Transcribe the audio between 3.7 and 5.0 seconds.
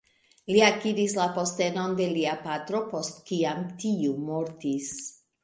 tiu mortis.